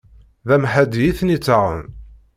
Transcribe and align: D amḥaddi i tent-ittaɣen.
D 0.47 0.49
amḥaddi 0.55 1.03
i 1.09 1.11
tent-ittaɣen. 1.17 1.81